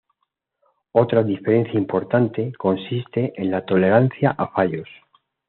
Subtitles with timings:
[0.93, 4.87] Otra diferencia importante consiste en la tolerancia a fallos.